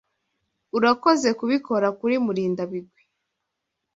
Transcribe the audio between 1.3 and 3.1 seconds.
kubikora kuri Murindabigwi.